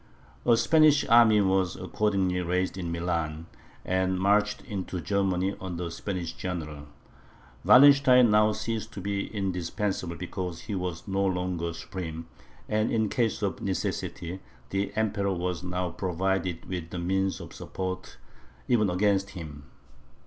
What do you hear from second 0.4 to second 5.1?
A Spanish army was accordingly raised in Milan, and marched into